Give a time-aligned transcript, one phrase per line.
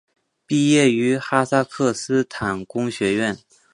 [0.47, 3.37] 毕业于哈萨克斯坦工学院。